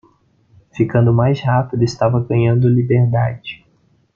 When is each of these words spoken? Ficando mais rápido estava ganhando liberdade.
Ficando 0.75 1.13
mais 1.13 1.39
rápido 1.41 1.83
estava 1.83 2.19
ganhando 2.19 2.67
liberdade. 2.67 3.63